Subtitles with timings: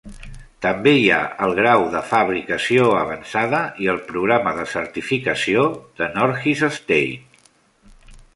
[0.65, 5.67] També hi ha el grau de fabricació avançada i el programa de certificació
[6.03, 7.49] de Northeast State.